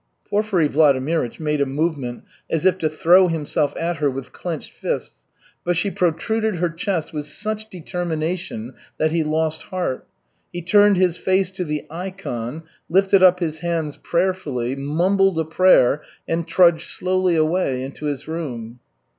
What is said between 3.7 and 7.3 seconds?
at her with clenched fists, but she protruded her chest with